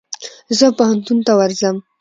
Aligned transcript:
زه 0.57 0.67
پوهنتون 0.77 1.17
ته 1.25 1.31
ورځم. 1.39 1.75